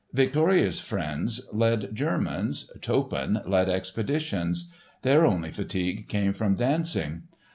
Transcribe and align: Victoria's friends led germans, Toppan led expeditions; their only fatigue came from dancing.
Victoria's 0.13 0.79
friends 0.79 1.47
led 1.53 1.93
germans, 1.93 2.71
Toppan 2.81 3.39
led 3.45 3.69
expeditions; 3.69 4.73
their 5.03 5.27
only 5.27 5.51
fatigue 5.51 6.07
came 6.07 6.33
from 6.33 6.55
dancing. 6.55 7.27